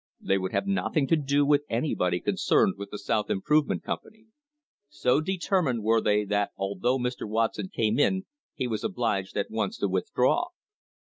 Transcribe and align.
They 0.19 0.39
would 0.39 0.51
have 0.51 0.65
nothing 0.65 1.05
to 1.09 1.15
do 1.15 1.45
with 1.45 1.63
anybody 1.69 2.19
con 2.19 2.33
cerned 2.33 2.75
with 2.75 2.89
the 2.89 2.97
South 2.97 3.29
Improvement 3.29 3.83
Company. 3.83 4.25
So 4.89 5.21
determined 5.21 5.83
were 5.83 6.01
they 6.01 6.25
that 6.25 6.53
although 6.57 6.97
Mr. 6.97 7.29
Watson 7.29 7.69
came 7.69 7.99
in 7.99 8.25
he 8.55 8.67
was 8.67 8.83
obliged 8.83 9.37
at 9.37 9.51
once 9.51 9.77
to 9.77 9.87
withdraw. 9.87 10.47